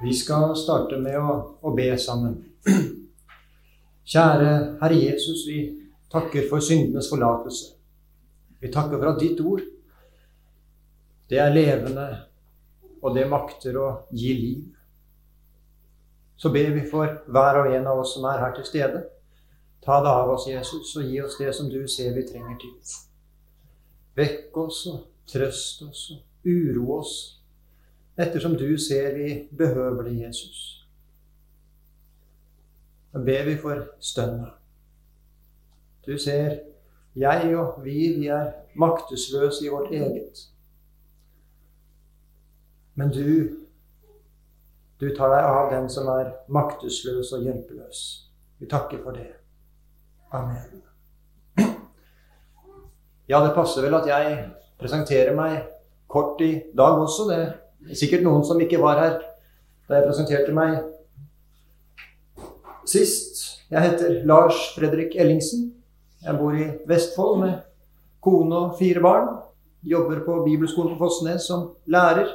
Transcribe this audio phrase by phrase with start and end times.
[0.00, 2.36] Vi skal starte med å, å, be sammen.
[4.08, 5.58] Kjære Herre Jesus, vi
[6.12, 7.72] takker for syndenes forlatelse.
[8.62, 9.64] Vi takker for at ditt ord,
[11.28, 12.06] det er levende,
[13.02, 14.62] og det makter å gi liv.
[16.38, 19.02] Så ber vi for hver og en av oss som er her til stede.
[19.82, 22.94] Ta det av oss, Jesus, og gi oss det som du ser vi trenger til.
[24.18, 27.16] Vekk oss og trøst oss og uro oss
[28.18, 30.86] ettersom du ser vi behøver det, Jesus.
[33.12, 34.50] Da ber vi for stønna.
[36.06, 36.58] Du ser,
[37.16, 40.48] jeg og vi, vi er maktesløse i vårt eget.
[42.94, 43.24] Men du,
[45.00, 48.00] du tar deg av den som er maktesløs og hjelpeløs.
[48.58, 49.30] Vi takker for det.
[50.34, 50.82] Amen.
[53.28, 54.36] Ja, det passer vel at jeg
[54.80, 55.60] presenterer meg
[56.08, 57.28] kort i dag også.
[57.28, 57.42] Det
[57.86, 59.18] Sikkert noen som ikke var her
[59.88, 60.80] da jeg presenterte meg
[62.88, 63.40] sist.
[63.70, 65.70] Jeg heter Lars Fredrik Ellingsen.
[66.24, 67.54] Jeg bor i Vestfold med
[68.24, 69.28] kone og fire barn.
[69.86, 72.28] Jobber på Bibelskolen på Fossnes som lærer.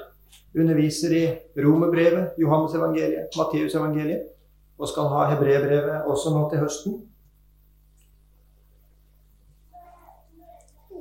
[0.58, 1.24] Underviser i
[1.58, 4.30] Romerbrevet, Johannes evangeliet, Matteus evangeliet.
[4.80, 7.02] Og skal ha hebreerbrevet også nå til høsten.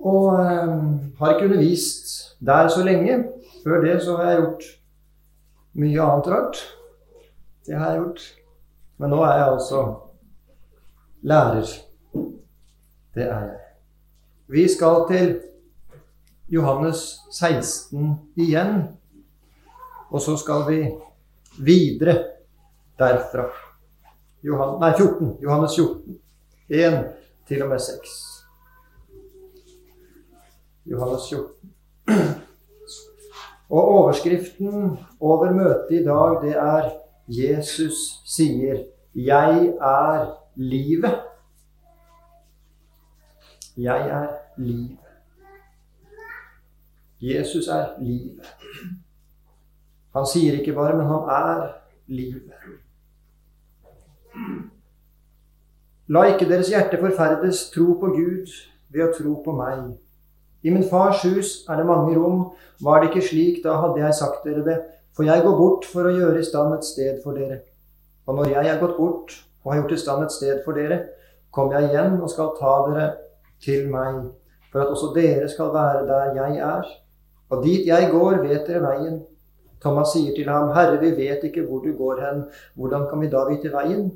[0.02, 0.82] Og øh,
[1.18, 3.24] har ikke undervist der så lenge.
[3.62, 4.64] Før det så har jeg gjort
[5.78, 6.62] mye annet rart.
[7.66, 8.24] Det har jeg gjort.
[8.98, 9.82] Men nå er jeg altså
[11.22, 11.70] lærer.
[13.14, 13.58] Det er jeg.
[14.52, 15.32] Vi skal til
[16.48, 18.82] Johannes 16 igjen.
[20.10, 20.80] Og så skal vi
[21.58, 22.18] videre
[22.98, 23.46] derfra.
[24.42, 25.36] Johan, nei, 14.
[25.42, 26.18] Johannes 14.
[26.68, 27.04] 1
[27.48, 28.10] til og med 6.
[30.86, 32.42] Johannes 14.
[33.72, 36.90] Og overskriften over møtet i dag, det er
[37.28, 37.94] 'Jesus
[38.26, 38.84] sier,
[39.14, 41.20] 'Jeg er livet'.
[43.76, 44.98] Jeg er livet.
[47.20, 48.56] Jesus er livet.
[50.14, 51.72] Han sier ikke bare, men han er
[52.06, 52.52] livet.
[56.06, 57.70] La ikke deres hjerte forferdes.
[57.70, 58.52] Tro på Gud
[58.88, 59.94] ved å tro på meg.
[60.62, 62.50] I min fars hus er det mange rom.
[62.82, 64.78] Var det ikke slik, da hadde jeg sagt dere det.
[65.16, 67.60] For jeg går bort for å gjøre i stand et sted for dere.
[68.26, 69.34] Og når jeg er gått bort
[69.64, 71.00] og har gjort i stand et sted for dere,
[71.52, 73.08] kommer jeg igjen og skal ta dere
[73.62, 74.22] til meg,
[74.72, 76.88] for at også dere skal være der jeg er.
[77.52, 79.20] Og dit jeg går, vet dere veien.
[79.82, 82.44] Thomas sier til ham, Herre, vi vet ikke hvor du går hen.
[82.78, 84.12] Hvordan kan vi da vite veien?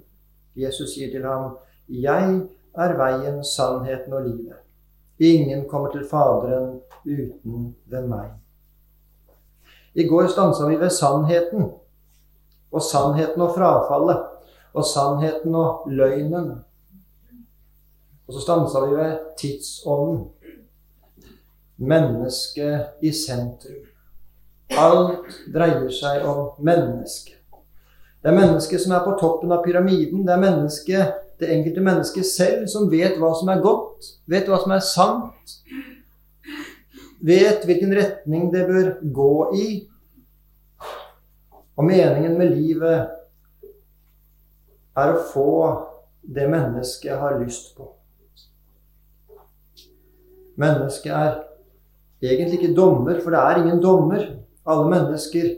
[0.57, 1.57] Jesus sier til ham,
[1.89, 2.41] Jeg
[2.75, 4.66] er veien, sannheten og livet.
[5.19, 8.35] Ingen kommer til Faderen uten ved meg.
[9.97, 11.71] I går stansa vi ved sannheten.
[12.73, 14.25] Og sannheten og frafallet.
[14.75, 16.51] Og sannheten og løgnen.
[18.27, 20.27] Og så stansa vi ved tidsånden.
[21.77, 23.87] Mennesket i sentrum.
[24.71, 27.37] Alt dreier seg om mennesket.
[28.23, 30.27] Det er mennesket som er på toppen av pyramiden.
[30.27, 34.59] Det er mennesket det enkelte mennesket selv som vet hva som er godt, vet hva
[34.63, 35.57] som er sant,
[37.27, 39.69] vet hvilken retning det bør gå i.
[41.77, 43.13] Og meningen med livet
[44.97, 45.51] er å få
[46.27, 47.91] det mennesket har lyst på.
[50.57, 51.35] Mennesket er
[52.25, 54.25] egentlig ikke dommer, for det er ingen dommer.
[54.67, 55.53] Alle mennesker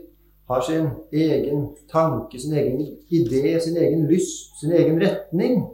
[0.49, 5.67] har sin egen tanke, sin egen idé, sin egen lyst, sin egen retning.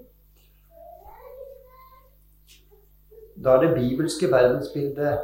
[3.43, 5.19] Da er det bibelske verdensbildet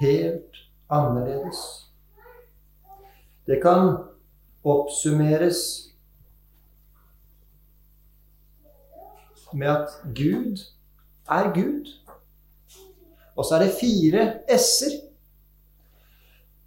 [0.00, 0.56] helt
[0.90, 1.86] annerledes.
[3.46, 3.96] Det kan
[4.64, 5.92] oppsummeres
[9.52, 10.58] med at Gud
[11.30, 11.92] er Gud.
[13.36, 15.00] Og så er det fire s-er.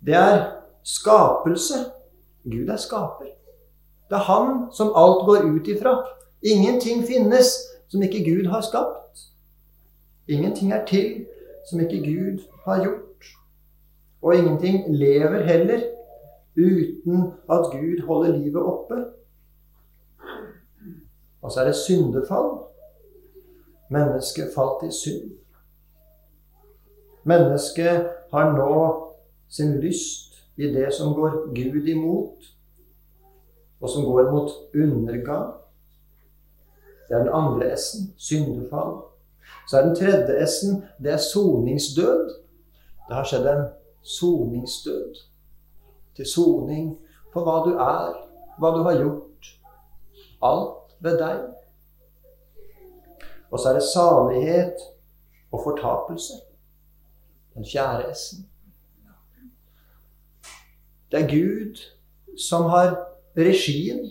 [0.06, 0.52] Det er
[0.84, 1.74] skapelse,
[2.44, 3.26] Gud er skaper.
[4.10, 6.06] Det er Han som alt går ut ifra.
[6.42, 7.46] Ingenting finnes
[7.88, 9.20] som ikke Gud har skapt.
[10.28, 11.26] Ingenting er til
[11.70, 13.26] som ikke Gud har gjort.
[14.22, 15.80] Og ingenting lever heller
[16.58, 19.06] uten at Gud holder livet oppe.
[21.42, 22.60] Og så er det syndefall.
[23.90, 25.32] Mennesket falt i synd.
[27.24, 28.74] Mennesket har nå
[29.50, 30.29] sin lyst
[30.60, 32.48] i det som går Gud imot,
[33.82, 35.54] og som går mot undergang.
[37.08, 38.98] Det er den andre S-en syndefall.
[39.70, 42.36] Så er den tredje S-en det er soningsdød.
[43.08, 43.64] Det har skjedd en
[44.04, 45.16] soningsdød.
[46.16, 46.92] Til soning
[47.34, 48.20] for hva du er,
[48.60, 49.54] hva du har gjort.
[50.44, 51.40] Alt ved deg.
[53.52, 54.86] Og så er det salighet
[55.52, 56.34] og fortapelse.
[57.56, 58.49] Den fjerde S-en.
[61.12, 61.82] Det er Gud
[62.38, 62.96] som har
[63.38, 64.10] regien.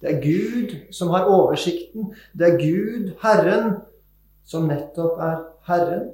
[0.00, 2.14] Det er Gud som har oversikten.
[2.38, 3.72] Det er Gud, Herren,
[4.44, 6.10] som nettopp er Herren.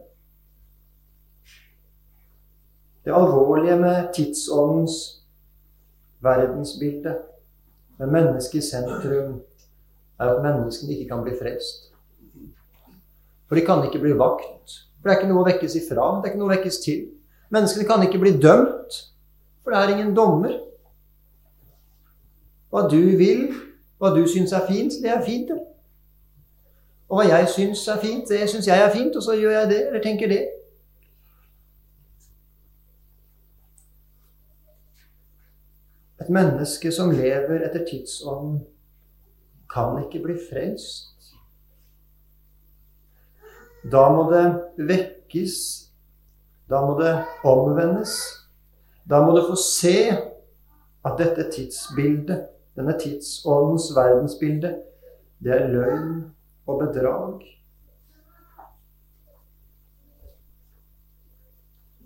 [3.04, 5.22] Det alvorlige med tidsåndens
[6.20, 7.16] verdensbilde,
[7.98, 9.40] med mennesket i sentrum,
[10.20, 11.90] er at menneskene ikke kan bli frelst.
[13.48, 14.76] For de kan ikke bli vakt.
[15.00, 16.04] For det er ikke noe å vekkes ifra.
[16.20, 17.00] Det er ikke noe å vekkes til.
[17.50, 19.00] Menneskene kan ikke bli dømt,
[19.62, 20.58] for det er ingen dommer.
[22.70, 23.48] Hva du vil,
[23.98, 25.58] hva du syns er fint, det er fint, det.
[27.10, 29.70] Og hva jeg syns er fint, det syns jeg er fint, og så gjør jeg
[29.72, 30.44] det, eller tenker det.
[36.20, 38.60] Et menneske som lever etter tidsånden,
[39.70, 41.34] kan ikke bli frelst.
[43.90, 44.44] Da må det
[44.76, 45.56] vekkes.
[46.70, 47.14] Da må det
[47.44, 48.39] omvendes.
[49.10, 49.96] Da må du få se
[51.04, 52.44] at dette tidsbildet,
[52.78, 54.70] denne tidsåndens verdensbilde,
[55.42, 56.12] det er løgn
[56.70, 57.40] og bedrag.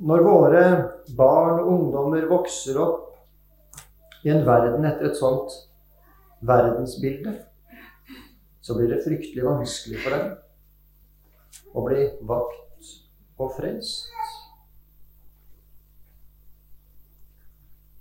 [0.05, 0.65] Når våre
[1.17, 5.53] barn og ungdommer vokser opp i en verden etter et sånt
[6.41, 7.37] verdensbilde,
[8.65, 12.95] så blir det fryktelig vanskelig for dem å bli vakt
[13.37, 14.24] og frelst.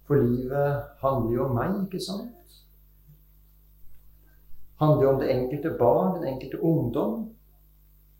[0.08, 2.32] For livet handler jo om meg, ikke sant?
[4.84, 7.36] handler jo om det enkelte barn, den enkelte ungdom.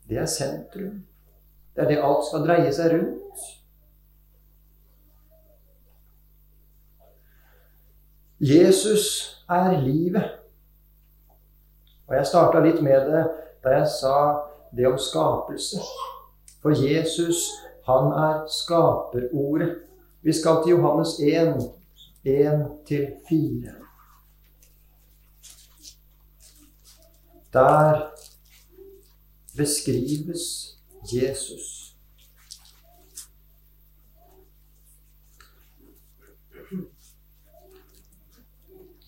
[0.10, 1.04] Det er sentrum.
[1.76, 3.44] Det er det alt skal dreie seg rundt.
[8.40, 9.06] Jesus
[9.50, 10.40] er livet.
[12.08, 13.24] Og jeg starta litt med det
[13.64, 14.18] da jeg sa
[14.76, 15.80] det om skapelse.
[16.62, 17.48] For Jesus,
[17.88, 19.78] han er skaperordet.
[20.24, 21.72] Vi skal til Johannes 1,
[22.26, 23.84] 1-4.
[27.54, 28.02] Der
[29.58, 30.42] beskrives
[31.14, 31.96] Jesus.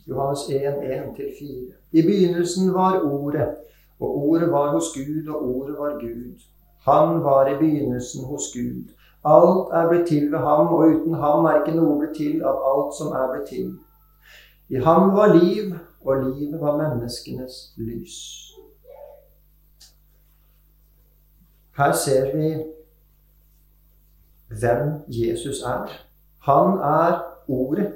[0.07, 1.73] Johannes 1, 1-4.
[1.91, 3.56] I begynnelsen var Ordet.
[4.00, 6.39] Og ordet var hos Gud, og ordet var Gud.
[6.79, 8.94] Han var i begynnelsen hos Gud.
[9.25, 12.62] Alt er blitt til ved ham, og uten ham er ikke noe blitt til av
[12.72, 13.72] alt som er blitt til.
[14.69, 15.74] I ham var liv,
[16.06, 18.18] og livet var menneskenes lys.
[21.77, 22.51] Her ser vi
[24.60, 25.89] hvem Jesus er.
[26.45, 27.94] Han er Ordet.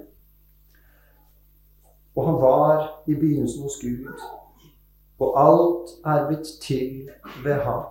[2.16, 4.06] Og han var i begynnelsen hos Gud
[5.20, 7.10] og alt er blitt til
[7.44, 7.84] ved ham.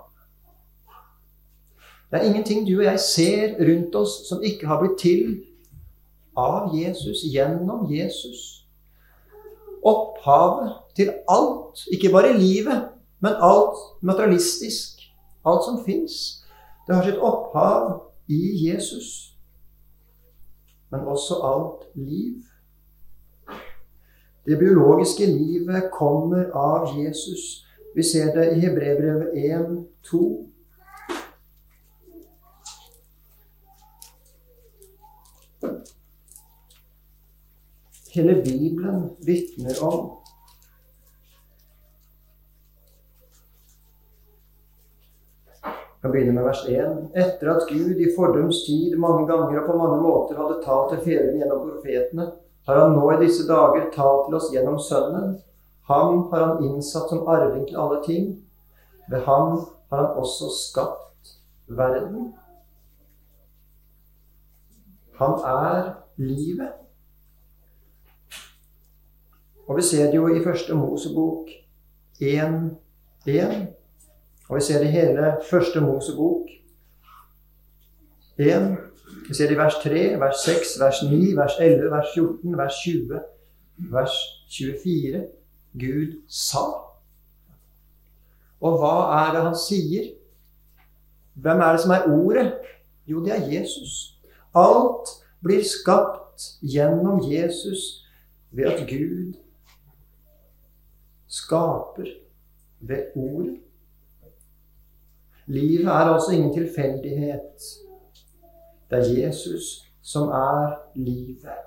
[2.11, 5.43] Det er ingenting du og jeg ser rundt oss som ikke har blitt til
[6.39, 8.65] av Jesus, gjennom Jesus.
[9.85, 12.89] Opphavet til alt, ikke bare livet,
[13.21, 15.03] men alt materialistisk,
[15.45, 16.45] alt som fins,
[16.87, 19.35] det har sitt opphav i Jesus.
[20.91, 22.41] Men også alt liv.
[24.49, 27.67] Det biologiske livet kommer av Jesus.
[27.95, 30.48] Vi ser det i Hebrevbrevet 1, 2.
[38.19, 40.11] Hele Bibelen vitner om
[45.63, 46.97] Jeg kan begynne med vers 1.
[47.15, 51.05] Etter at Gud i fordums tid mange ganger og på mange måter hadde talt til
[51.05, 52.27] fedrene gjennom profetene,
[52.67, 55.39] har han nå i disse dager talt til oss gjennom Sønnen.
[55.91, 58.27] Ham har han innsatt som arving til alle ting.
[59.11, 59.61] Ved ham
[59.91, 61.35] har han også skapt
[61.71, 62.33] verden.
[65.23, 66.88] Han er livet.
[69.69, 71.49] Og vi ser det jo i første Mosebok
[72.23, 73.67] 1.1.
[74.49, 76.49] Og vi ser det i hele første Mosebok
[78.39, 78.77] 1.
[79.29, 82.75] Vi ser det i vers 3, vers 6, vers 9, vers 11, vers 14, vers
[82.85, 83.21] 20,
[83.93, 84.15] vers
[84.57, 85.27] 24.
[85.81, 86.65] Gud sa.
[88.61, 90.07] Og hva er det han sier?
[91.35, 92.47] Hvem er det som er ordet?
[93.07, 94.17] Jo, det er Jesus.
[94.57, 95.13] Alt
[95.45, 98.07] blir skapt gjennom Jesus
[98.51, 99.37] ved at Gud
[101.29, 102.07] skaper
[102.81, 103.59] ved ordet.
[105.47, 107.63] Livet er altså ingen tilfeldighet.
[108.91, 111.65] Det er Jesus som er livet.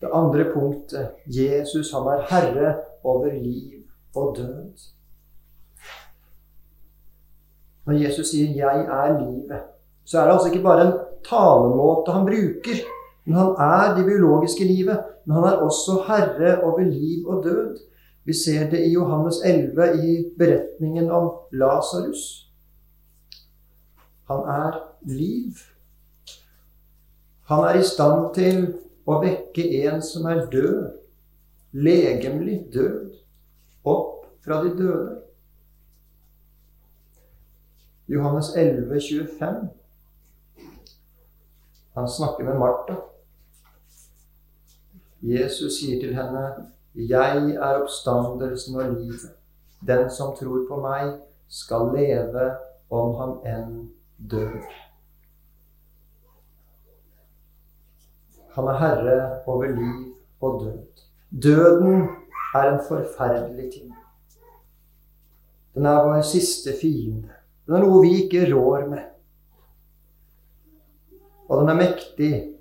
[0.00, 3.82] Det andre punktet Jesus han er herre over liv
[4.14, 4.92] og død.
[7.86, 9.62] Når Jesus sier 'jeg er livet',
[10.04, 12.76] så er det altså ikke bare en talemåte han bruker.
[13.26, 15.02] Men han er det biologiske livet.
[15.24, 17.78] Men han er også herre over liv og død.
[18.24, 22.50] Vi ser det i Johannes 11 i beretningen om Lasarus.
[24.30, 25.52] Han er liv.
[27.46, 28.64] Han er i stand til
[29.06, 30.96] å vekke en som er død,
[31.72, 33.12] legemlig død,
[33.86, 35.20] opp fra de døde.
[38.10, 39.68] Johannes 11, 25.
[41.94, 42.98] Han snakker med Martha.
[45.22, 49.32] Jesus sier til henne, 'Jeg er oppstandelsen og livet.
[49.86, 52.56] Den som tror på meg, skal leve
[52.90, 54.86] om han enn dør.'
[58.56, 60.86] Han er herre over liv og død.
[61.42, 62.08] Døden
[62.54, 63.94] er en forferdelig ting.
[65.74, 67.28] Den er vår siste fiende.
[67.66, 69.02] Den er noe vi ikke rår med.
[71.48, 72.55] Og den er mektig.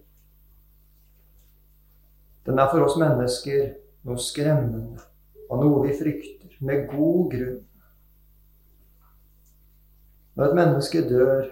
[2.46, 3.72] Den er for oss mennesker
[4.06, 5.02] noe skremmende
[5.50, 7.58] og noe vi frykter, med god grunn.
[10.36, 11.50] Når et menneske dør,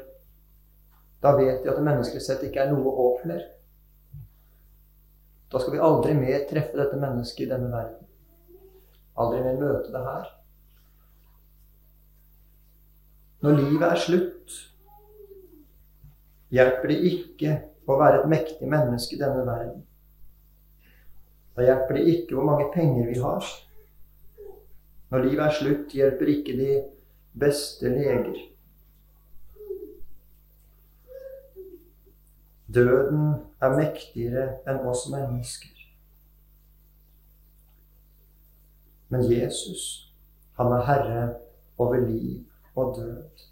[1.24, 3.44] da vet vi at det menneskelig sett ikke er noe håp mer.
[5.54, 8.08] Da skal vi aldri mer treffe dette mennesket i denne verden.
[9.22, 10.32] Aldri mer møte det her.
[13.44, 14.60] Når livet er slutt,
[16.54, 17.58] hjelper det ikke
[17.88, 19.84] å være et mektig menneske i denne verden.
[21.56, 23.46] Da hjelper det ikke hvor mange penger vi har.
[25.12, 26.72] Når livet er slutt, hjelper ikke de
[27.40, 28.40] beste leger.
[32.74, 35.84] Døden er mektigere enn oss mennesker.
[39.14, 39.84] Men Jesus,
[40.58, 41.26] han er herre
[41.78, 42.42] over liv
[42.76, 43.44] og død.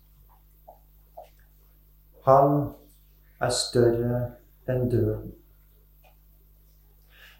[2.26, 2.56] Han
[3.42, 4.24] er større
[4.70, 5.36] enn døden.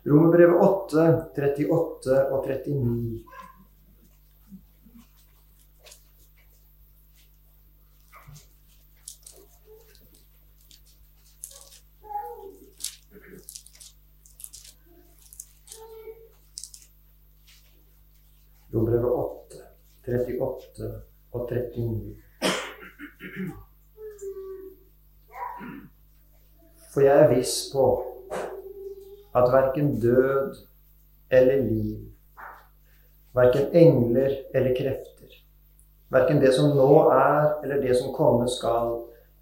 [0.06, 3.24] Romerbrevet 8, 38 og 39.
[18.74, 19.58] Rombrevet 8,
[20.08, 22.16] 38 og 39.
[26.94, 28.11] For jeg er viss på
[29.34, 30.58] at verken død
[31.32, 32.00] eller liv,
[33.34, 35.38] verken engler eller krefter,
[36.12, 38.98] verken det som nå er eller det som komme skal,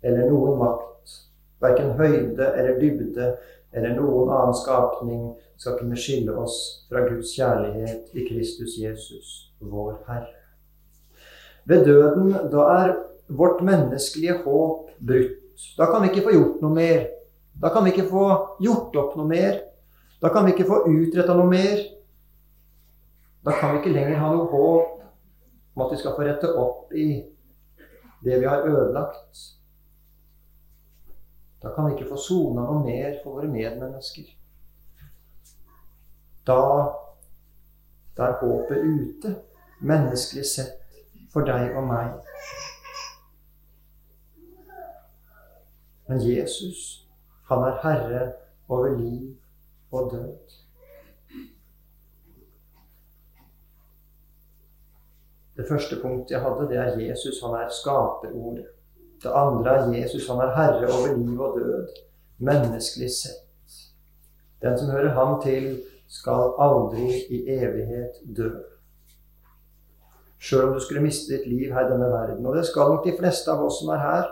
[0.06, 1.16] eller noen makt,
[1.62, 3.34] verken høyde eller dybde
[3.72, 5.24] eller noen annen skapning
[5.60, 10.36] skal kunne skille oss fra Guds kjærlighet i Kristus Jesus, vår Herre.
[11.70, 12.96] Ved døden, da er
[13.28, 15.66] vårt menneskelige håp brutt.
[15.78, 17.04] Da kan vi ikke få gjort noe mer.
[17.60, 18.26] Da kan vi ikke få
[18.64, 19.60] gjort opp noe mer.
[20.22, 21.84] Da kan vi ikke få utretta noe mer.
[23.46, 24.96] Da kan vi ikke lenger ha noe håp
[25.76, 27.08] om at vi skal få rette opp i
[28.26, 29.46] det vi har ødelagt.
[31.64, 34.28] Da kan vi ikke få sona noe mer for våre medmennesker.
[36.48, 36.60] Da,
[38.18, 39.36] da er håpet ute,
[39.80, 40.76] menneskelig sett,
[41.32, 42.16] for deg og meg.
[46.10, 47.06] Men Jesus,
[47.52, 48.24] han er herre
[48.68, 49.36] over liv
[49.92, 50.38] og død.
[55.58, 57.42] Det første punktet jeg hadde, det er Jesus.
[57.44, 58.66] Han er skaperordet.
[59.24, 60.28] Det andre er Jesus.
[60.28, 61.88] Han er herre over liv og død,
[62.38, 63.74] menneskelig sett.
[64.62, 68.50] Den som hører ham til, skal aldri i evighet dø.
[70.40, 72.46] Sjøl om du skulle miste ditt liv her i denne verden.
[72.46, 74.30] Og det skal nok de fleste av oss som er her.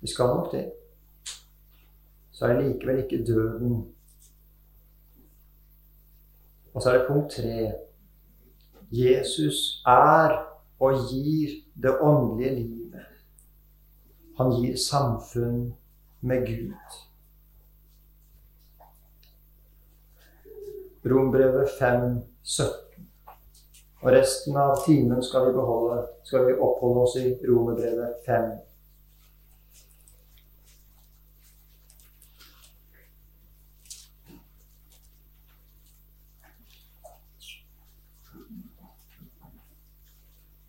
[0.00, 0.66] Vi skal nok det.
[2.36, 3.76] Så er det likevel ikke døden.
[6.74, 7.72] Og så er det punkt tre.
[8.92, 10.36] Jesus er
[10.78, 13.06] og gir det åndelige livet.
[14.36, 15.74] Han gir samfunn
[16.20, 17.00] med Gud.
[21.06, 23.08] Rombrevet 5, 17.
[24.02, 28.50] Og resten av timen skal vi, beholde, skal vi oppholde oss i Romerbrevet 5,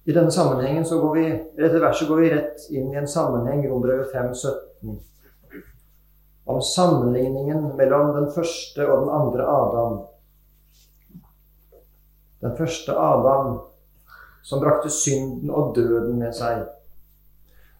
[0.08, 1.24] I denne sammenhengen så går vi,
[1.60, 5.00] dette verset går vi rett inn i en sammenheng, Rombrevet 5, 17.
[6.48, 9.98] om sammenligningen mellom den første og den andre Adam.
[12.40, 13.50] Den første Adam
[14.48, 16.62] som brakte synden og døden med seg.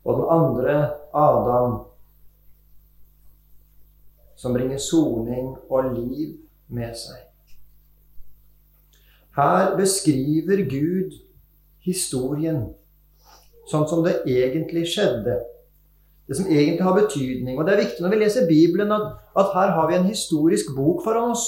[0.04, 0.76] Og den andre
[1.16, 1.78] Adam
[4.36, 6.36] som bringer soning og liv
[6.68, 7.24] med seg.
[9.40, 11.16] Her beskriver Gud
[11.88, 12.68] historien
[13.68, 15.38] sånn som det egentlig skjedde.
[16.28, 17.56] Det som egentlig har betydning.
[17.56, 20.74] Og det er viktig når vi leser Bibelen, at, at her har vi en historisk
[20.76, 21.46] bok foran oss.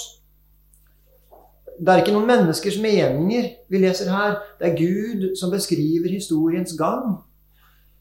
[1.79, 4.37] Det er ikke noen menneskers meninger vi leser her.
[4.59, 7.19] Det er Gud som beskriver historiens gang.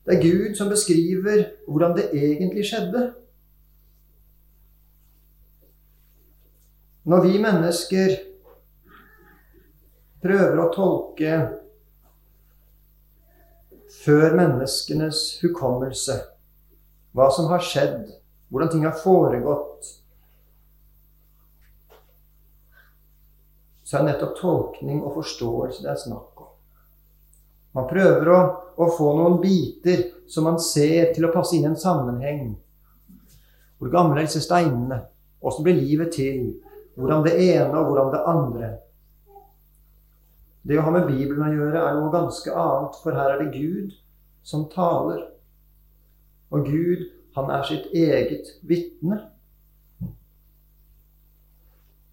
[0.07, 3.11] Det er Gud som beskriver hvordan det egentlig skjedde.
[7.09, 8.19] Når vi mennesker
[10.23, 11.39] prøver å tolke
[13.93, 16.19] før menneskenes hukommelse
[17.17, 18.11] hva som har skjedd,
[18.53, 19.89] hvordan ting har foregått,
[23.89, 26.51] så er nettopp tolkning og forståelse det er snakk om.
[27.79, 28.39] Man prøver å,
[28.77, 32.53] å, få noen biter som man ser til å passe inn i en sammenheng.
[33.79, 35.01] Hvor gamle er disse steinene?
[35.41, 36.59] Åssen blir livet til?
[36.99, 38.71] Hvordan det ene og hvordan det andre.
[40.69, 43.57] Det å ha med Bibelen å gjøre er noe ganske annet, for her er det
[43.57, 43.97] Gud
[44.45, 45.25] som taler.
[46.53, 49.23] Og Gud, han er sitt eget vitne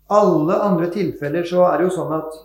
[0.09, 2.37] alle andre tilfeller så er det jo sånn at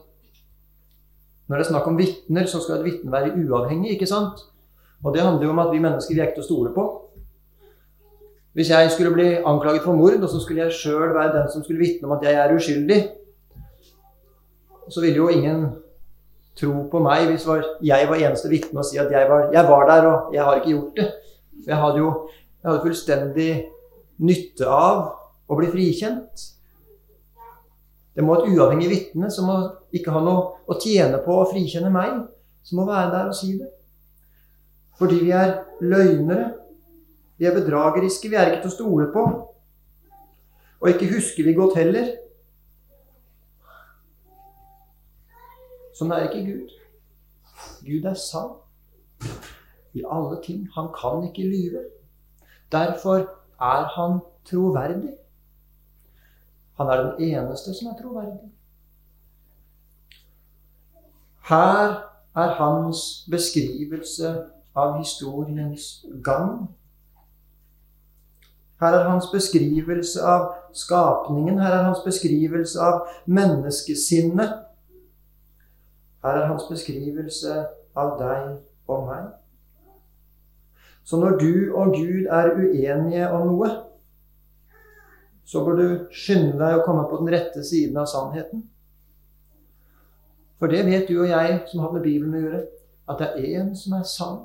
[1.50, 4.44] når det er snakk om vitner, så skal et vitne være uavhengig, ikke sant?
[5.02, 6.84] Og det handler jo om at vi mennesker vi er ikke til å stole på.
[8.54, 11.64] Hvis jeg skulle bli anklaget for mord, og så skulle jeg sjøl være den som
[11.64, 13.00] skulle vitne om at jeg er uskyldig,
[14.90, 15.66] så ville jo ingen
[16.60, 17.46] tro på meg hvis
[17.86, 20.60] jeg var eneste vitne og si at jeg var, jeg var, der, og jeg har
[20.60, 21.08] ikke gjort det.
[21.66, 22.12] Jeg hadde jo
[22.60, 23.50] jeg hadde fullstendig
[24.20, 24.98] nytte av
[25.48, 26.42] å bli frikjent.
[28.12, 29.56] Det må et uavhengig vitne som må
[29.96, 32.18] ikke ha noe å tjene på å frikjenne meg,
[32.66, 33.70] som må være der og si det.
[35.00, 36.50] Fordi vi er løgnere.
[37.40, 38.28] Vi er bedrageriske.
[38.28, 39.22] Vi er ikke til å stole på.
[40.80, 42.10] Og ikke husker vi godt heller.
[46.00, 46.70] Sånn er ikke Gud.
[47.84, 48.54] Gud er sann
[49.92, 50.62] i alle ting.
[50.72, 51.82] Han kan ikke lyve.
[52.72, 53.26] Derfor
[53.60, 55.10] er han troverdig.
[56.80, 58.48] Han er den eneste som er troverdig.
[61.50, 61.98] Her
[62.32, 64.32] er hans beskrivelse
[64.72, 66.70] av historiens gang.
[68.80, 71.60] Her er hans beskrivelse av skapningen.
[71.60, 74.69] Her er hans beskrivelse av menneskesinnet.
[76.22, 77.54] Her er hans beskrivelse
[77.96, 78.50] av deg
[78.90, 79.30] og meg.
[81.04, 83.70] Så når du og Gud er uenige om noe,
[85.44, 88.62] så bør du skynde deg å komme på den rette siden av sannheten.
[90.60, 92.60] For det vet du og jeg som har med Bibelen å gjøre,
[93.10, 94.40] at det er én som er sann.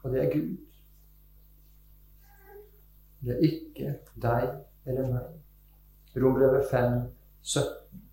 [0.00, 0.54] Og det er Gud.
[3.20, 4.46] Det er ikke deg
[4.88, 5.26] eller meg.
[6.16, 7.02] Rombrevet 5,
[7.42, 8.06] 17.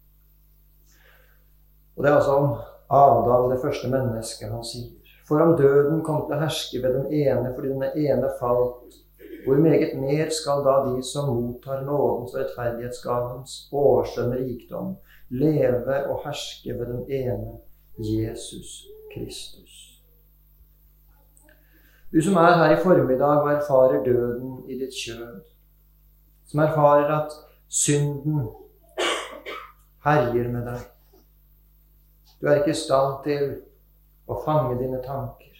[1.98, 2.50] Og det er altså om
[2.90, 4.94] Adam, det første mennesket, han sier.
[5.28, 8.96] For om døden kom til å herske ved den ene fordi den ene falt,
[9.44, 14.96] hvor meget mer skal da de som mottar nådens og rettferdighetsgavens årskjønn rikdom,
[15.30, 17.58] leve og herske ved den ene
[17.98, 19.84] Jesus Kristus.
[22.14, 25.42] Du som er her i formiddag og erfarer døden i ditt kjød,
[26.48, 27.36] som erfarer at
[27.68, 28.46] synden
[30.06, 30.86] herjer med deg.
[32.40, 33.46] Du er ikke i stand til
[34.30, 35.56] å fange dine tanker.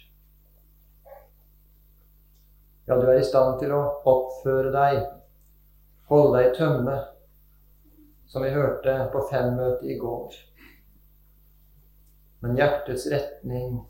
[2.88, 5.00] Ja, du er i stand til å oppføre deg,
[6.08, 6.94] holde deg i tømme,
[8.28, 10.38] som vi hørte på femmøtet i går.
[12.40, 13.82] Men hjertets retning,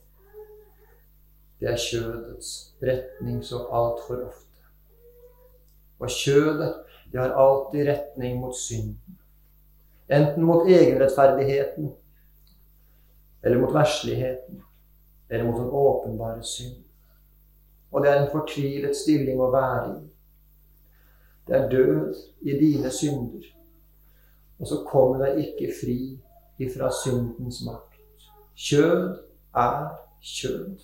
[1.60, 2.50] det er kjødets
[2.82, 4.66] retning så altfor ofte.
[5.98, 6.74] Og kjødet,
[7.12, 9.18] det har alltid retning mot synden.
[10.08, 11.92] Enten mot egenrettferdigheten,
[13.42, 14.62] eller mot versligheten,
[15.28, 16.84] eller mot den åpenbare synd.
[17.90, 20.00] Og det er en fortvilet stilling å være i.
[21.48, 23.46] Det er død i dine synder.
[24.58, 26.00] Og så kommer deg ikke fri
[26.58, 28.00] ifra syndens makt.
[28.58, 29.16] Kjød
[29.56, 29.88] er
[30.20, 30.82] kjød.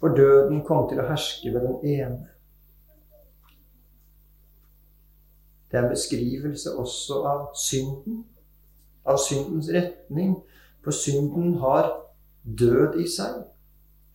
[0.00, 2.28] For døden kom til å herske ved den ene.
[5.70, 8.24] Det er en beskrivelse også av synden,
[9.06, 10.34] av syndens retning.
[10.84, 11.90] For synden har
[12.58, 13.44] død i seg,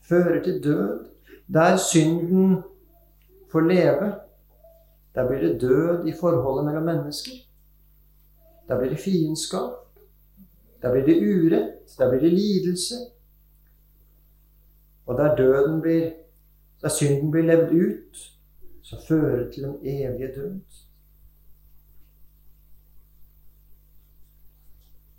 [0.02, 1.06] fører til død.
[1.54, 2.64] der synden
[3.52, 4.16] får leve,
[5.16, 7.32] der blir det død i forholdet mellom mennesker.
[8.68, 9.72] Der blir det fiendskap.
[10.82, 11.98] Der blir det urett.
[11.98, 12.96] Der blir det lidelse.
[15.06, 16.12] Og der døden blir
[16.82, 18.18] Der synden blir levd ut,
[18.84, 20.60] så fører det til den evige død.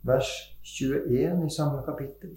[0.02, 2.36] Vers 21 i samme kapittel.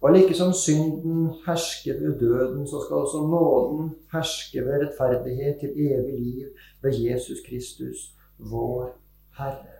[0.00, 5.70] Og like som synden hersker ved døden, så skal også nåden herske ved rettferdighet til
[5.70, 6.46] evig liv
[6.82, 7.96] ved Jesus Kristus,
[8.38, 8.98] vår
[9.38, 9.74] Herre.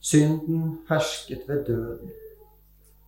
[0.00, 2.10] Synden hersket ved døden,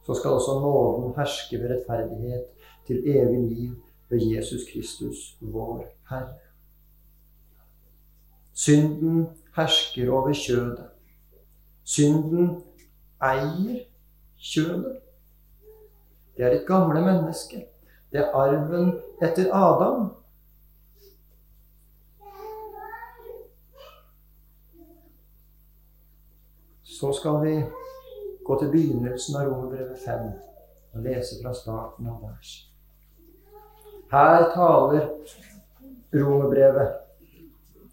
[0.07, 2.45] så skal også nåden herske ved rettferdighet
[2.87, 3.73] til evig liv
[4.09, 6.35] ved Jesus Kristus, vår Herre.
[8.55, 9.27] Synden
[9.57, 10.96] hersker over kjødet.
[11.87, 12.63] Synden
[13.23, 13.85] eier
[14.37, 14.99] kjødet.
[16.37, 17.67] Det er det gamle menneske.
[18.13, 20.11] Det er arven etter Adam.
[26.83, 27.55] Så skal vi
[28.45, 30.29] gå til begynnelsen av Romerbrevet 5
[30.95, 32.53] og lese fra starten av vers.
[34.11, 35.11] Her taler
[36.15, 36.95] Romerbrevet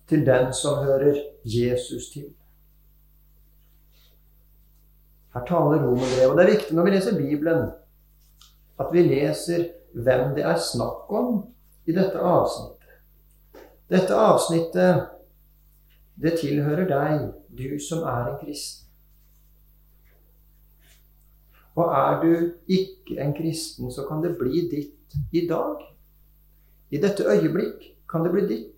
[0.07, 2.31] til den som hører Jesus til.
[5.33, 6.29] Her taler romerbrevet.
[6.29, 7.65] Og det er viktig når vi leser Bibelen,
[8.79, 11.43] at vi leser hvem det er snakk om
[11.85, 12.79] i dette avsnittet.
[13.89, 15.09] Dette avsnittet,
[16.21, 18.83] det tilhører deg, du som er en kristen.
[21.75, 22.33] Og er du
[22.69, 25.81] ikke en kristen, så kan det bli ditt i dag.
[26.93, 28.72] I dette øyeblikk kan det bli ditt.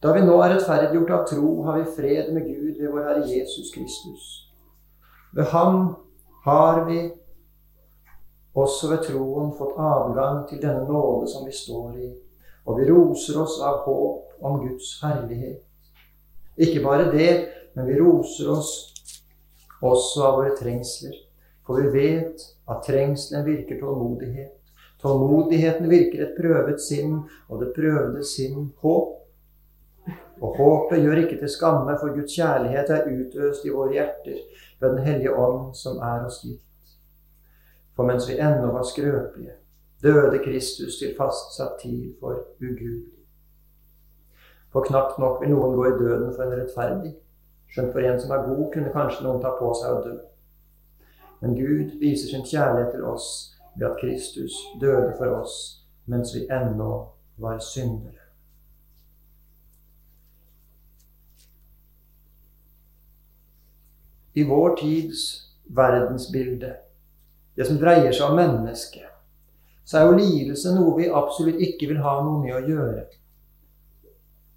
[0.00, 3.26] Da vi nå er rettferdiggjort av tro, har vi fred med Gud ved vår Herre
[3.28, 4.28] Jesus Kristus.
[5.36, 5.96] Ved Ham
[6.46, 7.02] har vi
[8.56, 12.08] også ved troen fått adgang til denne nåde som vi står i,
[12.64, 15.60] og vi roser oss av håp om Guds herlighet.
[16.56, 17.34] Ikke bare det,
[17.76, 18.72] men vi roser oss
[19.84, 21.12] også av våre trengsler,
[21.66, 24.56] for vi vet at trengselen virker tålmodighet.
[25.04, 27.18] Tålmodigheten virker et prøvet sinn,
[27.52, 29.19] og det prøvede sinn håp.
[30.40, 34.38] Og håpet gjør ikke til skamme, for Guds kjærlighet er utøst i våre hjerter
[34.80, 36.94] ved Den hellige ånd, som er oss gitt.
[37.96, 39.56] For mens vi ennå var skrøpelige,
[40.02, 43.20] døde Kristus til fastsatt tid for ugudelig.
[44.72, 47.12] For knapt nok vil noen gå i døden for en rettferdig.
[47.70, 50.14] Skjønt for en som er god, kunne kanskje noen ta på seg å dø.
[51.40, 53.28] Men Gud viser sin kjærlighet til oss
[53.76, 55.58] ved at Kristus døde for oss
[56.10, 56.90] mens vi ennå
[57.40, 58.19] var syndere.
[64.40, 65.24] I vår tids
[65.76, 66.74] verdensbilde,
[67.56, 69.06] det som dreier seg om mennesket,
[69.84, 73.04] så er jo lidelse noe vi absolutt ikke vil ha noe med å gjøre.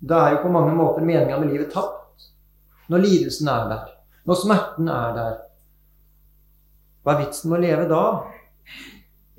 [0.04, 2.28] Da er jo på mange måter meninga med livet tapt.
[2.92, 3.92] Når lidelsen er der,
[4.28, 5.38] når smerten er der.
[7.04, 8.04] Hva er vitsen med å leve da?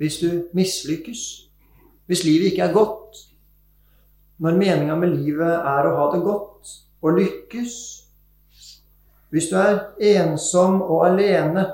[0.01, 1.21] Hvis du mislykkes?
[2.09, 3.21] Hvis livet ikke er godt?
[4.41, 6.73] Når meninga med livet er å ha det godt
[7.05, 7.75] og lykkes,
[9.33, 11.65] hvis du er ensom og alene,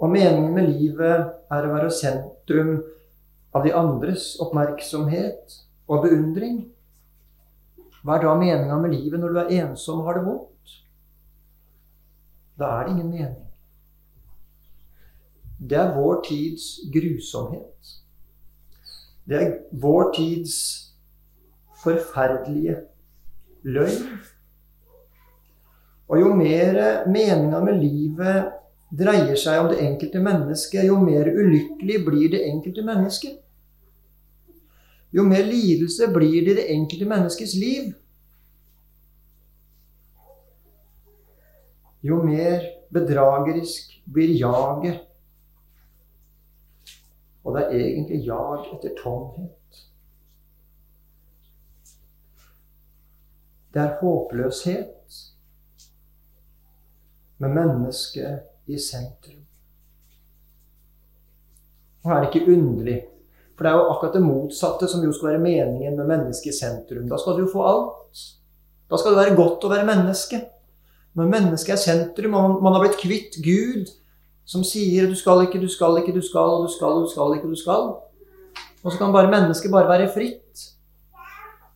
[0.00, 2.78] og meningen med livet er å være sentrum
[3.52, 5.56] av de andres oppmerksomhet
[5.90, 6.62] og beundring,
[8.00, 10.76] hva er da meninga med livet når du er ensom og har det vondt?
[12.60, 13.46] Da er det ingen mening.
[15.60, 17.92] Det er vår tids grusomhet.
[19.28, 19.50] Det er
[19.82, 20.54] vår tids
[21.82, 22.78] forferdelige
[23.62, 24.06] løgn.
[26.10, 28.50] Og jo mer meninga med livet
[28.90, 33.36] dreier seg om det enkelte mennesket, jo mer ulykkelig blir det enkelte mennesket.
[35.14, 37.92] Jo mer lidelse blir det i det enkelte menneskets liv.
[42.02, 45.06] Jo mer bedragerisk blir jaget.
[47.44, 49.84] Og det er egentlig jag etter tomhet.
[53.70, 54.99] Det er håpløshet
[57.40, 59.40] med mennesket i sentrum.
[62.04, 62.98] Og er det ikke underlig?
[63.56, 66.58] For det er jo akkurat det motsatte som jo skal være meningen med mennesket i
[66.58, 67.08] sentrum.
[67.08, 68.20] Da skal du jo få alt.
[68.90, 70.40] Da skal det være godt å være menneske.
[71.16, 73.90] Når mennesket er sentrum, og man har blitt kvitt Gud,
[74.48, 77.36] som sier du skal ikke, du skal ikke, du skal, og du skal, du skal
[77.36, 77.92] ikke, du skal.
[78.80, 80.64] Og så kan bare mennesket bare være fritt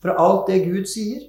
[0.05, 1.29] fra alt det Gud sier.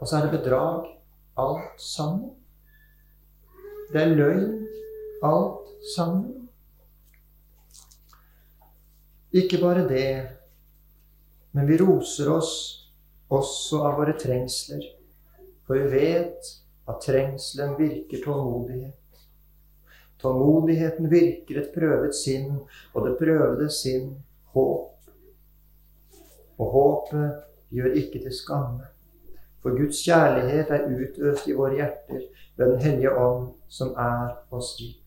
[0.00, 0.95] Og så er det bedrag
[1.36, 2.30] alt sammen.
[3.92, 4.66] Det er løgn,
[5.22, 6.48] alt sammen.
[9.36, 10.28] Ikke bare det,
[11.52, 12.52] men vi roser oss
[13.32, 14.84] også av våre trengsler,
[15.66, 16.52] for vi vet
[16.88, 18.94] at trengselen virker tålmodighet.
[20.22, 22.62] Tålmodigheten virker et prøvet sinn,
[22.94, 24.14] og det prøvede sinn
[24.56, 25.10] håp.
[26.56, 27.42] Og håpet
[27.76, 28.95] gjør ikke til skamme.
[29.66, 32.20] For Guds kjærlighet er utøst i våre hjerter
[32.56, 35.00] ved Den hellige ånd, som er oss gitt.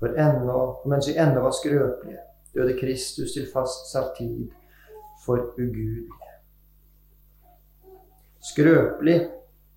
[0.00, 2.18] For ennå, mens vi ennå var skrøpelige,
[2.50, 4.48] døde Kristus til fastsatt tid
[5.22, 6.32] for ugudelige.
[8.50, 9.16] Skrøpelig,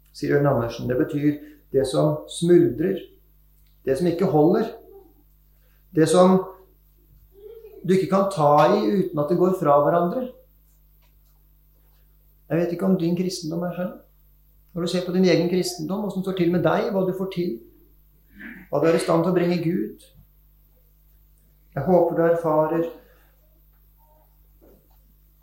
[0.09, 1.37] sier Ørn Andersen, det betyr
[1.69, 2.97] det som smuldrer.
[3.85, 4.71] Det som ikke holder.
[5.93, 6.39] Det som
[7.85, 10.31] du ikke kan ta i uten at det går fra hverandre.
[12.49, 13.93] Jeg vet ikke om din kristendom er sånn.
[14.75, 17.13] Når du ser på din egen kristendom, åssen det står til med deg, hva du
[17.15, 17.55] får til,
[18.69, 20.05] hva du er i stand til å bringe Gud.
[21.75, 22.85] Jeg håper du erfarer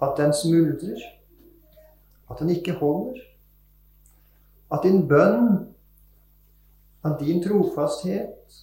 [0.02, 1.02] at den smuldrer,
[2.30, 3.18] at den ikke holder.
[4.72, 5.48] At din bønn,
[7.04, 8.60] at din trofasthet,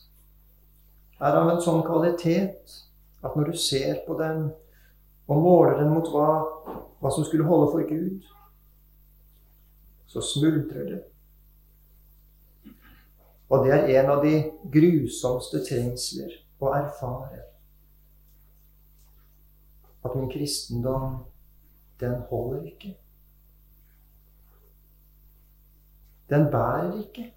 [1.20, 2.78] er av en sånn kvalitet
[3.20, 4.48] at når du ser på den
[5.30, 6.28] og måler den mot hva,
[7.00, 8.26] hva som skulle holde for Gud,
[10.10, 11.02] så smuldrer det.
[13.50, 14.34] Og det er en av de
[14.74, 17.44] grusomste trengsler å erfare.
[20.06, 21.22] At min kristendom,
[22.02, 22.96] den holder ikke.
[26.30, 27.30] Den bærer ikke.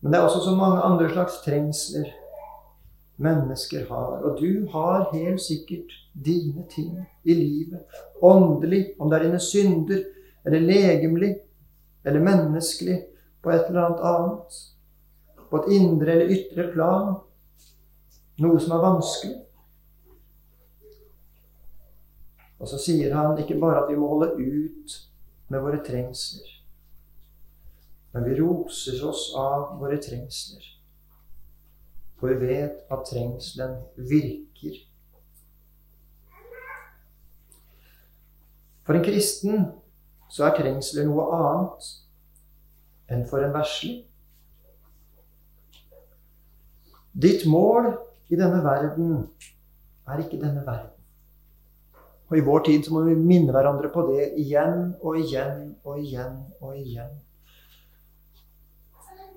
[0.00, 2.10] Men det er også så mange andre slags trengsler
[3.18, 4.22] mennesker har.
[4.24, 7.84] Og du har helt sikkert dine ting i livet.
[8.22, 10.04] Åndelig, om det er dine synder,
[10.46, 11.34] eller legemlig,
[12.04, 13.02] eller menneskelig,
[13.42, 14.62] på et eller annet annet.
[15.50, 17.14] På et indre eller ytre plan.
[18.38, 19.36] Noe som er vanskelig.
[22.58, 24.96] Og så sier han ikke bare at vi må holde ut
[25.48, 26.48] med våre trengsler,
[28.12, 30.64] men vi roser oss av våre trengsler.
[32.18, 33.76] For vi vet at trengselen
[34.10, 34.78] virker.
[38.86, 39.66] For en kristen
[40.32, 41.88] så er trengsler noe annet
[43.12, 44.00] enn for en verslig.
[47.18, 47.90] Ditt mål
[48.28, 49.12] i denne verden
[50.08, 50.94] er ikke denne verden.
[52.28, 56.00] Og i vår tid så må vi minne hverandre på det igjen og igjen og
[56.02, 57.14] igjen og igjen.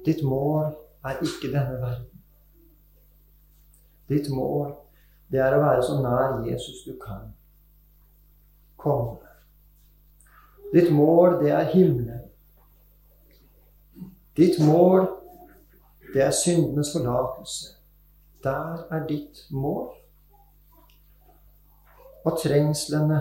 [0.05, 0.73] Ditt mål
[1.07, 2.10] er ikke denne verden.
[4.11, 4.73] Ditt mål,
[5.31, 7.29] det er å være så nær Jesus du kan
[8.81, 9.21] komme.
[10.73, 12.25] Ditt mål, det er himmelen.
[14.35, 15.07] Ditt mål,
[16.13, 17.75] det er syndenes forlatelse.
[18.43, 19.91] Der er ditt mål.
[22.25, 23.19] Og trengslene,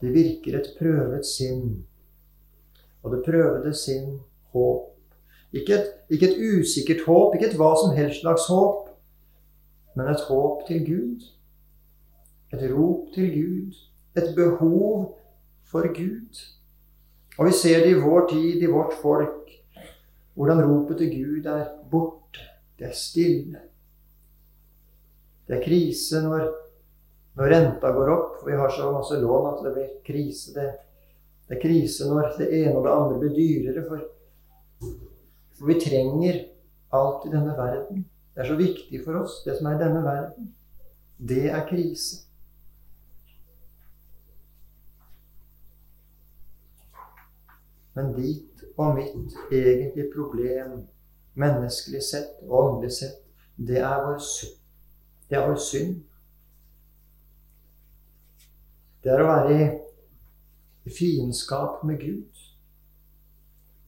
[0.00, 1.86] det virker et prøvet sinn.
[3.02, 4.20] Og det prøvede sinn
[4.54, 4.94] håp.
[5.52, 8.90] Ikke et, ikke et usikkert håp, ikke et hva som helst slags håp,
[9.96, 11.24] men et håp til Gud.
[12.52, 13.78] Et rop til Gud.
[14.16, 15.18] Et behov
[15.64, 16.44] for Gud.
[17.38, 19.50] Og vi ser det i vår tid, i vårt folk,
[20.34, 22.44] hvordan ropet til Gud er borte.
[22.78, 23.60] Det er stille.
[25.48, 26.44] Det er krise når,
[27.38, 28.40] når renta går opp.
[28.46, 30.54] Vi har så masse lån at det blir krise.
[30.54, 30.68] Det,
[31.48, 33.86] det er krise når det ene og det andre blir dyrere.
[33.88, 34.98] For
[35.58, 36.44] for vi trenger
[36.94, 38.04] alt i denne verden.
[38.34, 40.54] Det er så viktig for oss, det som er i denne verden.
[41.18, 42.22] Det er krise.
[47.98, 50.84] Men ditt og mitt egentlige problem,
[51.34, 53.24] menneskelig sett og åndelig sett,
[53.58, 54.54] det er vår synd.
[55.28, 55.96] Det er vår synd.
[59.02, 59.56] Det er å være
[60.86, 62.37] i fiendskap med Gud.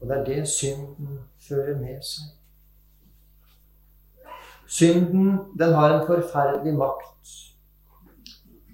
[0.01, 2.29] Og det er det synden fører med seg.
[4.71, 7.33] Synden, den har en forferdelig makt.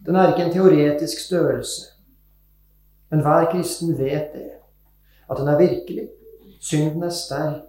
[0.07, 1.83] Den er ikke en teoretisk størrelse.
[3.11, 4.51] Men hver kristen vet det.
[5.31, 6.09] At den er virkelig.
[6.61, 7.63] Synden er sterk,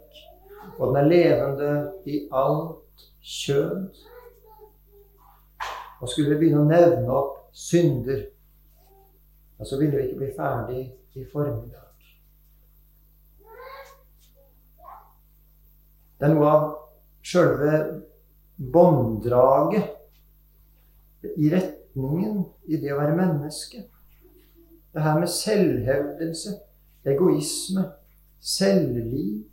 [0.78, 3.90] og den er levende i alt kjød.
[6.02, 8.24] Og skulle vi begynne å nevne opp synder,
[9.66, 10.84] så ville vi ikke bli ferdig
[11.18, 11.87] i formiddag.
[16.18, 16.64] Det er noe av
[17.22, 18.02] sjølve
[18.58, 19.94] bånddraget
[21.38, 23.84] i retningen i det å være menneske.
[24.94, 26.56] Det her med selvhevdelse,
[27.06, 27.84] egoisme,
[28.42, 29.44] selvliv.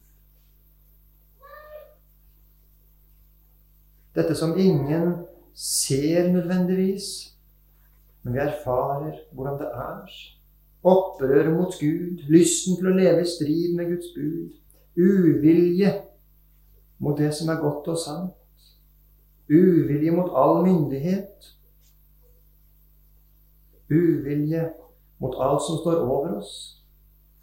[4.14, 5.18] Dette som ingen
[5.59, 7.11] ser nødvendigvis,
[8.22, 10.16] men vi erfarer hvordan det er.
[10.85, 14.57] Opprøret mot Gud, lysten til å leve i strid med Guds bud,
[14.96, 15.92] uvilje
[16.98, 18.70] mot det som er godt og sant,
[19.50, 21.50] uvilje mot all myndighet,
[23.90, 24.70] uvilje
[25.18, 26.54] mot alt som står over oss,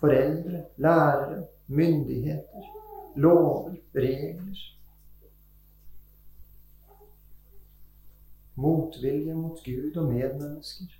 [0.02, 2.68] foreldre, lærere, myndigheter,
[3.16, 4.68] lover, regler.
[8.56, 10.98] Motvilje mot Gud og medmennesker.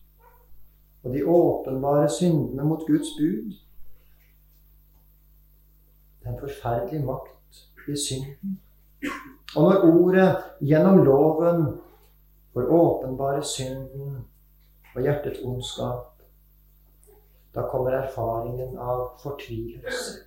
[1.04, 3.54] Og de åpenbare syndene mot Guds bud.
[6.24, 7.41] Den forferdelige makt
[7.88, 8.60] i synden.
[9.56, 10.28] Og når ordet
[10.62, 11.64] gjennom loven
[12.54, 14.22] får åpenbare synden
[14.96, 16.22] og hjertets ondskap,
[17.56, 20.22] da kommer erfaringen av fortvilelse.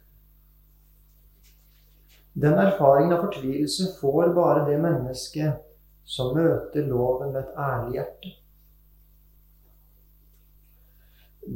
[2.34, 5.62] Den erfaringen av fortvilelse får bare det mennesket
[6.04, 8.32] som møter loven med et ærlig hjerte.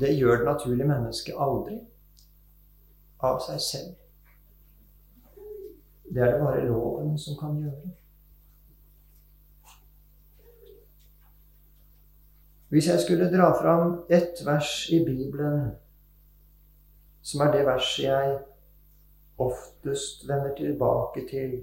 [0.01, 1.81] Det gjør det naturlige mennesket aldri
[3.25, 3.95] av seg selv.
[6.15, 7.91] Det er det bare loven som kan gjøre.
[12.69, 15.71] Hvis jeg skulle dra fram ett vers i Bibelen,
[17.23, 18.39] som er det verset jeg
[19.39, 21.63] oftest vender tilbake til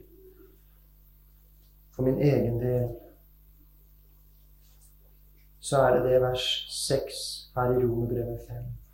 [1.95, 2.89] for min egen del,
[5.59, 7.13] så er det det vers 6
[7.55, 8.84] her i Romerbrevet 5.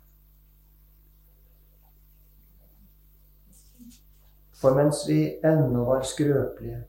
[4.62, 6.84] For mens vi ennå var skrøpelige,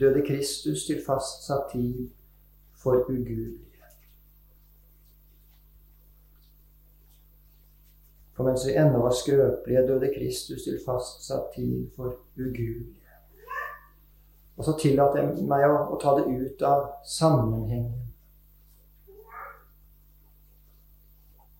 [0.00, 2.08] døde Kristus til fastsatt tid
[2.74, 3.66] for ugudelige.
[8.32, 12.96] For mens vi ennå var skrøpelige, døde Kristus til fastsatt tid for ugudelige.
[14.56, 17.92] Og så tillater jeg meg å, å ta det ut av sammenhengen.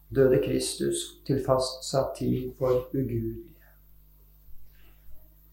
[0.08, 3.59] Døde Kristus til fastsatt tid for ugudelige.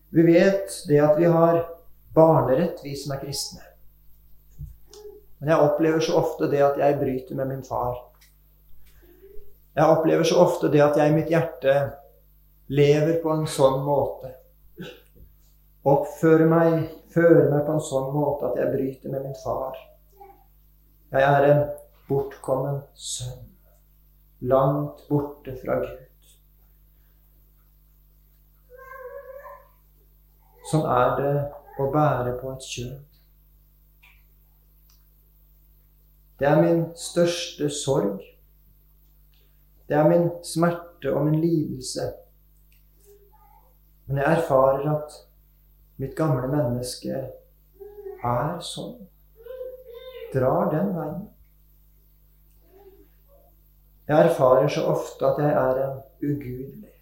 [0.10, 1.66] Vi vet det at vi har
[2.16, 3.62] barnerett, vi som er kristne.
[5.38, 8.00] Men jeg opplever så ofte det at jeg bryter med min far.
[9.78, 11.74] Jeg opplever så ofte det at jeg i mitt hjerte
[12.74, 14.32] lever på en sånn måte.
[15.88, 19.78] Oppfører meg, fører meg på en sånn måte at jeg bryter med min far.
[21.14, 21.62] Jeg er en
[22.10, 23.46] bortkommen sønn,
[24.50, 26.07] langt borte fra Gud.
[30.68, 31.36] Sånn er det
[31.80, 33.22] å bære på et kjøtt.
[36.38, 38.20] Det er min største sorg
[39.90, 42.14] det er min smerte og min lidelse.
[44.06, 45.14] Men jeg erfarer at
[45.98, 47.22] mitt gamle menneske
[48.24, 48.98] er sånn.
[50.34, 51.24] Drar den veien.
[54.08, 56.97] Jeg erfarer så ofte at jeg er en ugudelig.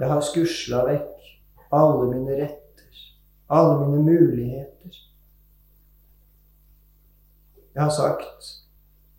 [0.00, 1.26] Jeg har skusla vekk
[1.76, 3.00] alle mine retter,
[3.52, 4.96] alle mine muligheter.
[7.74, 8.56] Jeg har sagt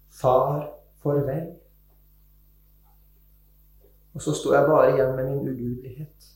[0.10, 1.56] Far, farvel.
[4.14, 6.28] Og så står jeg bare igjen med min ugudelighet.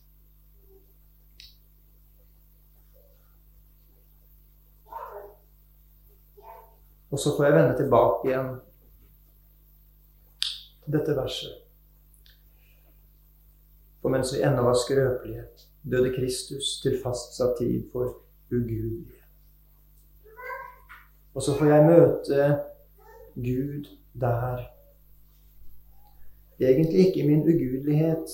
[7.12, 8.56] Og så får jeg vende tilbake igjen
[10.86, 11.65] til dette verset.
[14.16, 15.42] Mens vi ennå var skrøpelige,
[15.92, 18.14] døde Kristus til fastsatt tid for
[18.52, 19.24] ugudelige.
[21.34, 22.46] Og så får jeg møte
[23.36, 23.90] Gud
[24.22, 24.62] der.
[26.60, 28.28] Egentlig ikke i min ugudelighet,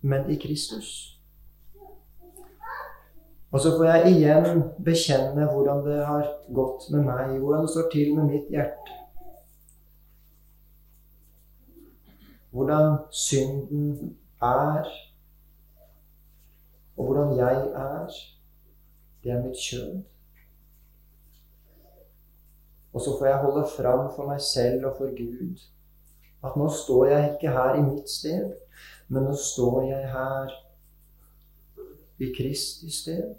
[0.00, 1.18] men i Kristus.
[3.50, 7.92] Og så får jeg igjen bekjenne hvordan det har gått med meg, hvordan det står
[7.92, 8.96] til med mitt hjerte.
[12.50, 14.88] Hvordan synden er,
[17.00, 18.08] og hvordan jeg er.
[19.22, 20.00] Det er mitt kjønn.
[22.92, 25.62] Og så får jeg holde fram for meg selv og for Gud
[26.44, 28.52] at nå står jeg ikke her i mitt sted,
[29.08, 30.54] men nå står jeg her
[32.20, 33.34] i Kristi sted.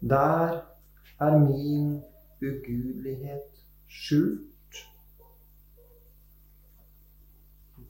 [0.00, 0.60] Der
[1.20, 2.02] er min
[2.42, 4.82] ugudelighet skjult.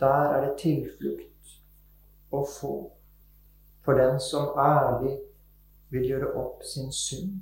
[0.00, 1.35] Der er det tilflukt
[2.36, 2.76] å få
[3.86, 5.18] for den som ærlig
[5.90, 7.36] vil gjøre opp sin synd.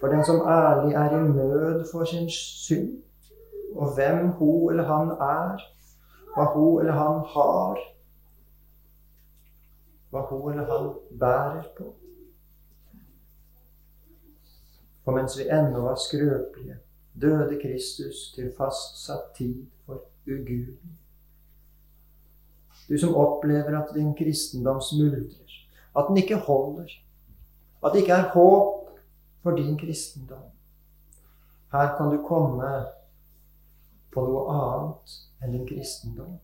[0.00, 3.02] For den som ærlig er i nød for sin synd,
[3.74, 5.62] og hvem hun eller han er,
[6.34, 7.80] hva hun eller han har,
[10.10, 11.92] hva hun eller han bærer på.
[15.04, 16.80] For mens vi ennå var skrøpelige,
[17.20, 20.98] døde Kristus til fastsatt tid for ugudelig.
[22.88, 25.54] Du som opplever at din kristendom smuldrer,
[25.96, 26.88] at den ikke holder,
[27.84, 28.88] at det ikke er håp
[29.42, 30.50] for din kristendom.
[31.72, 32.70] Her kan du komme
[34.14, 36.38] på noe annet enn din kristendom.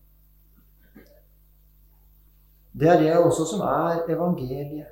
[2.79, 4.91] Det er det også som er evangeliet.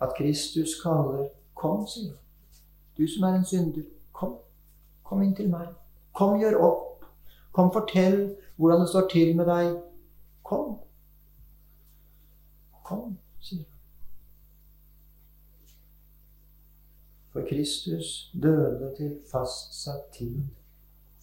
[0.00, 2.14] At Kristus kaller 'Kom', sier.
[2.98, 3.82] Du som er en synder,
[4.12, 4.36] kom.
[5.04, 5.66] Kom inn til meg.
[6.14, 7.04] Kom, gjør opp.
[7.52, 9.76] Kom, fortell hvordan det står til med deg.
[10.46, 10.78] Kom.
[12.84, 13.72] Kom, sier han.
[17.32, 20.44] For Kristus døde til fastsatt tid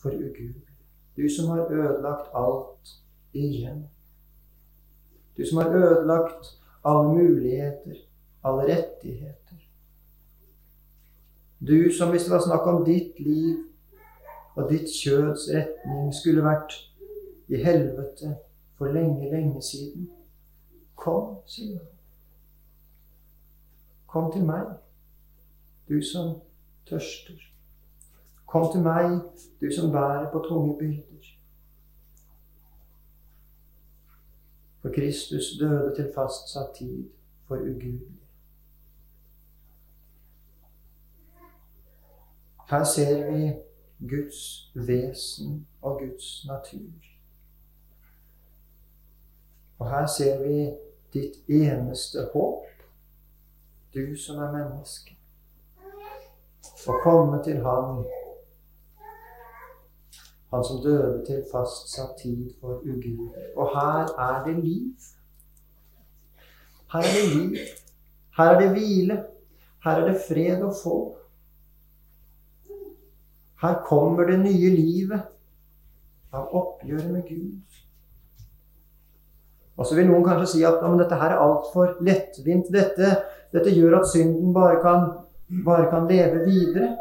[0.01, 0.59] for ugud.
[1.15, 2.93] Du som har ødelagt alt
[3.34, 3.88] igjen.
[5.38, 7.95] Du som har ødelagt alle muligheter,
[8.43, 9.59] alle rettigheter.
[11.59, 13.57] Du som, hvis det var snakk om ditt liv
[14.55, 16.76] og ditt kjøds retning, skulle vært
[17.47, 18.36] i helvete
[18.78, 20.09] for lenge, lenge siden.
[20.95, 21.88] Kom, sier han.
[24.07, 24.76] Kom til meg,
[25.89, 26.36] du som
[26.86, 27.39] tørster.
[28.45, 29.15] Kom til meg,
[29.61, 31.32] du som bærer på tunge byrder.
[34.82, 37.09] For Kristus døde til fastsatt tid
[37.47, 38.19] for ugudelig.
[42.69, 43.53] Her ser vi
[44.09, 47.12] Guds vesen og Guds natur.
[49.84, 50.57] Og her ser vi
[51.13, 52.63] ditt eneste håp,
[53.93, 55.17] du som er menneske.
[56.88, 58.05] Å komme til Han,
[60.53, 63.36] Han som døde til fastsatt tid for ugud.
[63.57, 65.11] Og her er det liv.
[66.93, 67.61] Her er det liv.
[68.39, 69.21] Her er det hvile.
[69.84, 70.97] Her er det fred å få.
[73.65, 75.31] Her kommer det nye livet
[76.31, 77.82] av oppgjøret med Gud.
[79.78, 82.69] Og så vil noen kanskje si at dette her er altfor lettvint.
[82.74, 83.15] Dette,
[83.53, 85.07] dette, gjør at synden bare kan,
[85.65, 86.91] bare kan leve videre.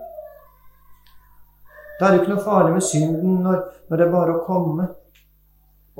[1.98, 4.88] Det er jo ikke noe farlig med synden når, når det er bare å komme,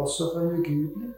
[0.01, 1.13] også for en ugudelig.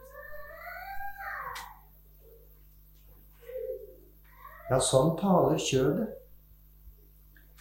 [4.73, 6.11] Ja, sånn taler kjødet.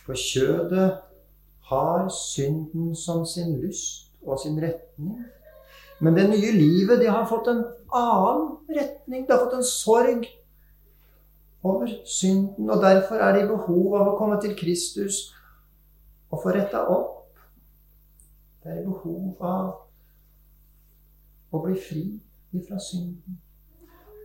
[0.04, 0.90] For kjødet
[1.70, 5.22] har synden som sin lyst og sin retning.
[6.04, 7.62] Men det nye livet det har fått en
[7.94, 9.24] annen retning.
[9.24, 10.26] Det har fått en sorg
[11.64, 12.70] over synden.
[12.70, 15.30] Og derfor er det i behov av å komme til Kristus
[16.34, 17.38] og få retta opp.
[18.64, 19.72] Det er i behov av
[21.54, 22.04] å bli fri
[22.56, 23.40] ifra synden.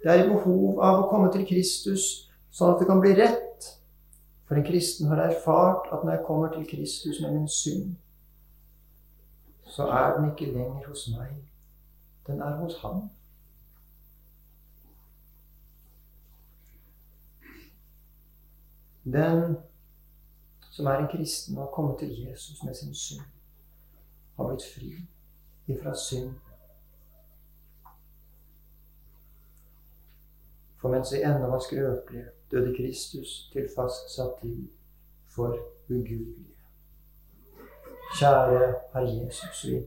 [0.03, 3.49] Det er i behov av å komme til Kristus sånn at det kan bli rett
[4.49, 7.97] for en kristen har erfart at når jeg kommer til Kristus med min synd,
[9.69, 11.35] så er den ikke lenger hos meg.
[12.29, 13.11] Den er hos ham.
[19.05, 19.57] Den
[20.71, 23.21] som er en kristen og har kommet til Jesus med sin synd,
[24.37, 24.91] har blitt fri
[25.67, 26.35] ifra synd.
[30.81, 34.69] For mens vi ennå var skrøpelige, døde Kristus til fastsatt tid
[35.35, 35.59] for
[35.89, 36.55] ugudelige.
[38.19, 39.83] Kjære Herre Jesus, vi,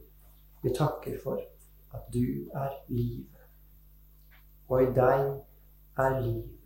[0.63, 1.50] vi takker for
[1.93, 3.39] at du er livet,
[4.67, 5.21] og i deg
[5.97, 6.57] er livet.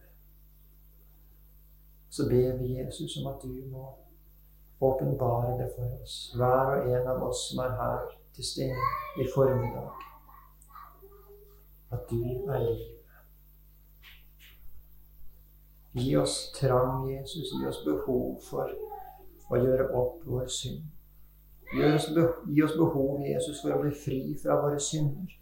[2.10, 3.86] Så ber vi Jesus om at du må
[4.82, 8.06] åpenbare det for oss, hver og en av oss som er her
[8.36, 9.90] til stede i formiddag.
[11.92, 12.22] At du
[12.52, 12.96] er livet.
[15.96, 17.54] Gi oss trang, Jesus.
[17.60, 18.72] Gi oss behov for
[19.52, 20.95] å gjøre opp vår synd.
[21.74, 25.34] Gi oss, behov, Jesus, for å bli fri fra våre synder.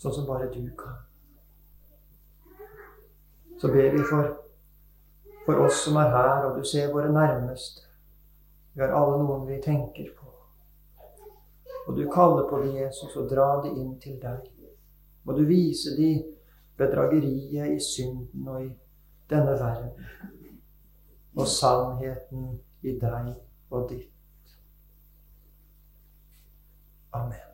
[0.00, 0.96] Sånn som bare du kan.
[3.60, 4.30] Så ber vi for,
[5.44, 7.84] for oss som er her, og du ser våre nærmeste.
[8.72, 10.30] Vi har alle noen vi tenker på.
[11.86, 14.46] Og du kaller på dem, Jesus, og drar dem inn til deg.
[15.26, 16.22] Og du viser dem
[16.80, 18.70] bedrageriet i synden og i
[19.30, 19.90] denne verden,
[21.36, 23.34] og sannheten i deg
[23.70, 24.56] og ditt.
[27.12, 27.49] Amen.